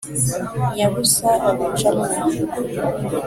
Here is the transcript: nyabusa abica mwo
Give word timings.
nyabusa 0.75 1.29
abica 1.49 1.89
mwo 1.95 2.07